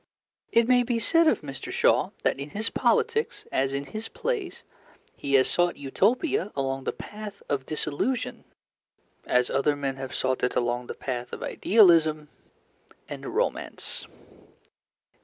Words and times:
It 0.51 0.67
may 0.67 0.81
be 0.81 0.97
said 0.97 1.27
of 1.27 1.41
Mr. 1.41 1.71
Shaw 1.71 2.09
that 2.23 2.39
in 2.39 2.49
his 2.49 2.71
politics, 2.71 3.45
as 3.51 3.71
in 3.71 3.85
his 3.85 4.07
plays, 4.09 4.63
he 5.15 5.35
has 5.35 5.47
sought 5.47 5.77
Utopia 5.77 6.51
along 6.55 6.85
the 6.85 6.91
path 6.91 7.43
of 7.47 7.67
disillusion 7.67 8.43
as 9.27 9.51
other 9.51 9.75
men 9.75 9.97
have 9.97 10.15
sought 10.15 10.41
it 10.43 10.55
along 10.55 10.87
the 10.87 10.95
path 10.95 11.31
of 11.31 11.43
idealism 11.43 12.29
and 13.07 13.27
romance. 13.35 14.07